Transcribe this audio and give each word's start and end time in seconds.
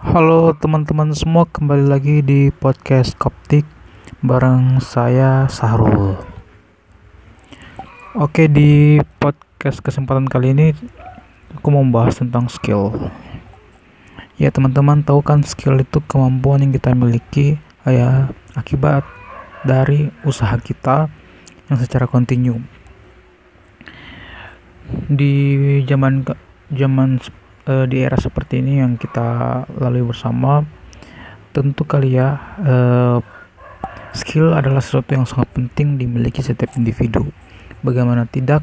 Halo 0.00 0.56
teman-teman 0.56 1.12
semua, 1.12 1.44
kembali 1.44 1.84
lagi 1.84 2.24
di 2.24 2.48
podcast 2.48 3.20
Koptik 3.20 3.68
bareng 4.24 4.80
saya 4.80 5.44
Sahrul. 5.52 6.16
Oke, 8.16 8.48
di 8.48 8.96
podcast 9.20 9.84
kesempatan 9.84 10.24
kali 10.24 10.56
ini 10.56 10.72
aku 11.52 11.68
mau 11.68 11.84
bahas 11.84 12.16
tentang 12.16 12.48
skill. 12.48 12.96
Ya, 14.40 14.48
teman-teman 14.48 15.04
tahu 15.04 15.20
kan 15.20 15.44
skill 15.44 15.76
itu 15.76 16.00
kemampuan 16.08 16.64
yang 16.64 16.72
kita 16.72 16.96
miliki 16.96 17.60
ya 17.84 18.32
akibat 18.56 19.04
dari 19.68 20.08
usaha 20.24 20.56
kita 20.56 21.12
yang 21.68 21.76
secara 21.76 22.08
kontinu. 22.08 22.56
Di 25.12 25.84
zaman 25.84 26.24
zaman 26.72 27.20
uh, 27.66 27.84
di 27.84 28.00
era 28.00 28.16
seperti 28.16 28.62
ini 28.62 28.80
yang 28.80 28.96
kita 28.96 29.64
lalui 29.76 30.04
bersama 30.06 30.64
tentu 31.50 31.82
kali 31.82 32.14
ya 32.14 32.38
uh, 32.62 33.18
skill 34.14 34.54
adalah 34.54 34.78
sesuatu 34.78 35.10
yang 35.12 35.26
sangat 35.26 35.50
penting 35.50 35.98
dimiliki 35.98 36.42
setiap 36.42 36.74
individu. 36.78 37.26
Bagaimana 37.82 38.26
tidak 38.30 38.62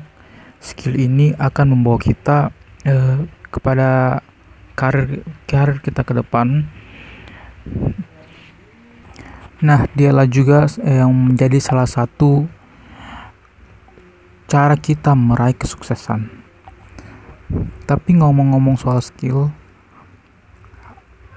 skill 0.63 0.95
ini 0.95 1.35
akan 1.35 1.77
membawa 1.77 1.99
kita 1.99 2.49
uh, 2.87 3.17
kepada 3.51 4.21
karir 4.77 5.25
karir 5.49 5.77
kita 5.83 6.05
ke 6.05 6.13
depan. 6.15 6.67
Nah 9.57 9.89
dialah 9.97 10.29
juga 10.29 10.69
yang 10.85 11.09
menjadi 11.11 11.57
salah 11.57 11.89
satu 11.89 12.45
cara 14.47 14.79
kita 14.79 15.11
meraih 15.11 15.57
kesuksesan 15.57 16.46
tapi 17.87 18.17
ngomong-ngomong 18.17 18.75
soal 18.75 18.99
skill, 18.99 19.53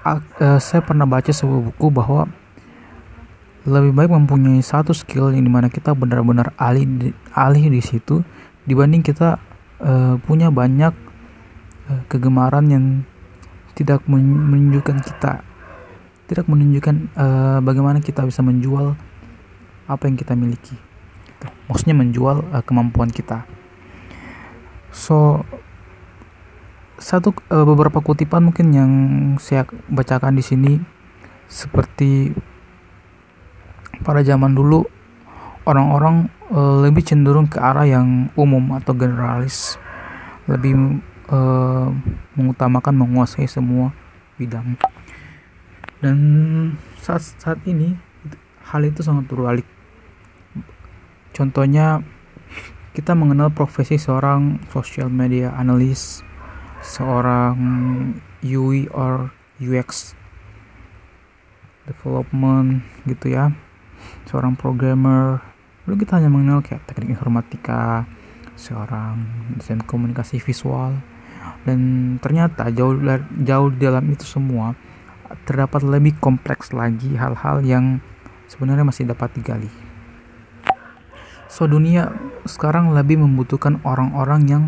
uh, 0.05 0.59
saya 0.59 0.81
pernah 0.81 1.05
baca 1.05 1.29
sebuah 1.29 1.71
buku 1.71 1.87
bahwa 1.93 2.29
lebih 3.61 3.93
baik 3.93 4.09
mempunyai 4.09 4.61
satu 4.65 4.89
skill 4.89 5.29
yang 5.29 5.45
di 5.45 5.51
mana 5.53 5.69
kita 5.69 5.93
benar-benar 5.93 6.49
ahli 6.57 6.81
di, 6.89 7.09
di 7.69 7.81
situ 7.81 8.25
dibanding 8.65 9.05
kita 9.05 9.37
uh, 9.77 10.17
punya 10.25 10.49
banyak 10.49 10.93
uh, 11.89 12.01
kegemaran 12.09 12.65
yang 12.73 12.85
tidak 13.77 14.01
menunjukkan 14.09 14.99
kita 15.05 15.45
tidak 16.31 16.47
menunjukkan 16.47 17.11
bagaimana 17.59 17.99
kita 17.99 18.23
bisa 18.23 18.39
menjual 18.39 18.95
apa 19.83 20.03
yang 20.07 20.15
kita 20.15 20.31
miliki. 20.31 20.79
Maksudnya 21.67 21.91
menjual 21.91 22.47
kemampuan 22.63 23.11
kita. 23.11 23.43
So 24.95 25.43
satu 27.01 27.33
uh, 27.49 27.65
beberapa 27.65 27.97
kutipan 27.99 28.45
mungkin 28.45 28.71
yang 28.71 28.91
saya 29.41 29.65
bacakan 29.89 30.37
di 30.37 30.45
sini. 30.45 30.73
Seperti 31.49 32.31
pada 34.05 34.23
zaman 34.23 34.53
dulu 34.53 34.85
orang-orang 35.65 36.29
uh, 36.53 36.85
lebih 36.85 37.03
cenderung 37.03 37.49
ke 37.49 37.57
arah 37.57 37.83
yang 37.89 38.29
umum 38.37 38.77
atau 38.77 38.93
generalis. 38.93 39.81
Lebih 40.45 41.01
uh, 41.33 41.89
mengutamakan 42.37 42.93
menguasai 42.93 43.49
semua 43.49 43.91
bidang. 44.37 44.77
Dan 45.99 46.17
saat 47.01 47.25
saat 47.41 47.59
ini 47.65 47.97
hal 48.69 48.85
itu 48.85 49.01
sangat 49.01 49.25
berbalik. 49.25 49.65
Contohnya 51.33 52.05
kita 52.93 53.17
mengenal 53.17 53.49
profesi 53.49 53.97
seorang 53.97 54.61
social 54.69 55.07
media 55.07 55.55
analyst 55.57 56.30
seorang 56.81 57.57
UI 58.41 58.89
or 58.89 59.29
UX 59.61 60.17
development 61.85 62.81
gitu 63.05 63.33
ya. 63.33 63.53
Seorang 64.25 64.57
programmer. 64.57 65.41
Lalu 65.85 66.05
kita 66.05 66.17
hanya 66.17 66.29
mengenal 66.29 66.65
kayak 66.65 66.85
teknik 66.89 67.13
informatika 67.17 68.05
seorang 68.57 69.21
desain 69.57 69.81
komunikasi 69.81 70.41
visual. 70.41 70.97
Dan 71.65 72.17
ternyata 72.21 72.69
jauh 72.69 72.97
jauh 73.41 73.69
di 73.73 73.79
dalam 73.81 74.05
itu 74.09 74.25
semua 74.25 74.77
terdapat 75.47 75.81
lebih 75.81 76.17
kompleks 76.19 76.75
lagi 76.75 77.15
hal-hal 77.17 77.63
yang 77.65 78.03
sebenarnya 78.51 78.85
masih 78.85 79.07
dapat 79.09 79.31
digali. 79.33 79.71
So 81.51 81.67
dunia 81.67 82.13
sekarang 82.47 82.95
lebih 82.95 83.19
membutuhkan 83.19 83.83
orang-orang 83.83 84.41
yang 84.47 84.63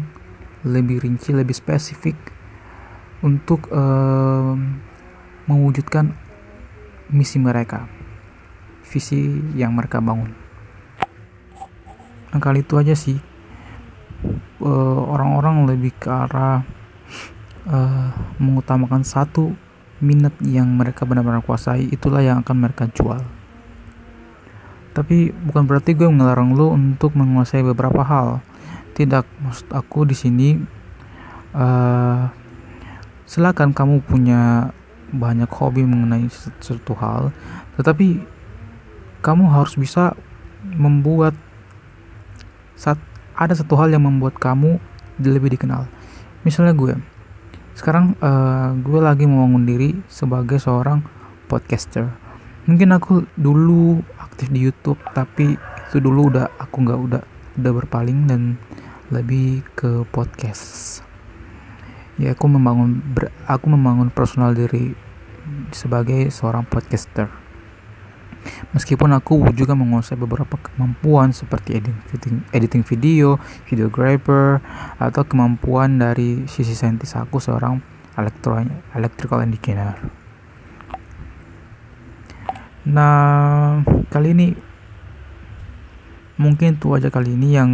lebih 0.63 1.03
rinci, 1.03 1.35
lebih 1.35 1.55
spesifik 1.55 2.15
untuk 3.23 3.67
uh, 3.71 4.55
mewujudkan 5.47 6.15
misi 7.11 7.39
mereka, 7.39 7.87
visi 8.87 9.43
yang 9.55 9.75
mereka 9.75 9.99
bangun. 9.99 10.31
Nah, 12.31 12.39
kali 12.41 12.65
itu 12.65 12.81
aja 12.81 12.97
sih 12.97 13.19
eh, 14.57 14.99
orang-orang 15.05 15.61
uh, 15.61 15.65
lebih 15.69 15.93
ke 16.01 16.09
arah 16.09 16.65
uh, 17.69 18.09
mengutamakan 18.41 19.05
satu 19.05 19.53
minat 20.01 20.33
yang 20.41 20.65
mereka 20.73 21.05
benar-benar 21.05 21.45
kuasai, 21.45 21.85
itulah 21.93 22.25
yang 22.25 22.41
akan 22.41 22.57
mereka 22.57 22.89
jual. 22.89 23.21
Tapi 24.93 25.29
bukan 25.29 25.69
berarti 25.69 25.93
gue 25.93 26.09
melarang 26.09 26.57
lo 26.57 26.73
untuk 26.73 27.13
menguasai 27.13 27.61
beberapa 27.61 28.01
hal 28.01 28.41
tidak 28.93 29.25
maksud 29.41 29.67
aku 29.73 30.05
di 30.05 30.15
sini 30.15 30.49
uh, 31.57 32.29
silakan 33.25 33.73
kamu 33.73 34.01
punya 34.05 34.71
banyak 35.13 35.49
hobi 35.49 35.85
mengenai 35.85 36.25
sesuatu 36.29 36.97
hal 36.97 37.29
tetapi 37.77 38.21
kamu 39.23 39.47
harus 39.49 39.79
bisa 39.79 40.13
membuat 40.75 41.31
saat 42.75 42.99
ada 43.33 43.55
satu 43.55 43.79
hal 43.79 43.89
yang 43.89 44.05
membuat 44.05 44.37
kamu 44.37 44.77
lebih 45.21 45.55
dikenal. 45.55 45.87
Misalnya 46.43 46.75
gue 46.75 46.99
sekarang 47.73 48.13
uh, 48.21 48.75
gue 48.77 48.99
lagi 49.01 49.25
membangun 49.25 49.63
diri 49.65 49.89
sebagai 50.11 50.61
seorang 50.61 51.01
podcaster. 51.49 52.11
Mungkin 52.69 52.93
aku 52.95 53.25
dulu 53.35 54.03
aktif 54.19 54.51
di 54.51 54.61
YouTube 54.61 54.99
tapi 55.15 55.55
itu 55.57 55.97
dulu 56.03 56.33
udah 56.33 56.51
aku 56.59 56.75
nggak 56.83 56.99
udah 56.99 57.21
udah 57.53 57.71
berpaling 57.71 58.25
dan 58.27 58.59
lebih 59.11 59.65
ke 59.75 60.07
podcast 60.07 61.01
ya 62.21 62.37
aku 62.37 62.45
membangun 62.45 63.01
ber, 63.01 63.33
aku 63.49 63.67
membangun 63.67 64.13
personal 64.13 64.53
diri 64.53 64.93
sebagai 65.73 66.29
seorang 66.29 66.63
podcaster 66.63 67.27
meskipun 68.71 69.11
aku 69.15 69.39
juga 69.55 69.73
menguasai 69.75 70.19
beberapa 70.19 70.59
kemampuan 70.59 71.31
seperti 71.31 71.79
editing, 71.79 72.43
editing 72.51 72.83
video, 72.83 73.39
videographer, 73.67 74.59
atau 74.99 75.23
kemampuan 75.23 75.95
dari 75.95 76.43
sisi 76.51 76.75
saintis 76.75 77.15
aku 77.15 77.39
seorang 77.39 77.79
elektro, 78.19 78.59
electrical 78.93 79.41
engineer. 79.41 79.95
Nah, 82.83 83.79
kali 84.11 84.35
ini 84.35 84.47
mungkin 86.35 86.75
itu 86.75 86.91
aja 86.91 87.07
kali 87.07 87.39
ini 87.39 87.55
yang 87.55 87.71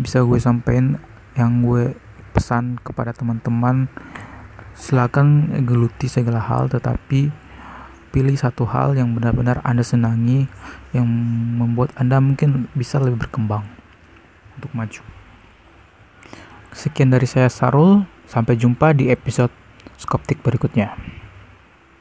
bisa 0.00 0.24
gue 0.24 0.40
sampaikan 0.40 0.96
yang 1.36 1.60
gue 1.60 1.92
pesan 2.32 2.80
kepada 2.80 3.12
teman-teman 3.12 3.86
silakan 4.72 5.52
geluti 5.68 6.08
segala 6.08 6.40
hal 6.40 6.72
tetapi 6.72 7.28
pilih 8.10 8.34
satu 8.34 8.66
hal 8.66 8.96
yang 8.98 9.14
benar-benar 9.14 9.62
anda 9.62 9.84
senangi 9.84 10.50
yang 10.90 11.06
membuat 11.60 11.94
anda 11.94 12.18
mungkin 12.18 12.66
bisa 12.74 12.98
lebih 12.98 13.28
berkembang 13.28 13.62
untuk 14.58 14.72
maju. 14.74 15.02
Sekian 16.74 17.12
dari 17.14 17.26
saya 17.26 17.46
Sarul. 17.46 18.06
Sampai 18.30 18.54
jumpa 18.54 18.94
di 18.94 19.10
episode 19.10 19.50
skoptik 19.98 20.38
berikutnya 20.38 20.94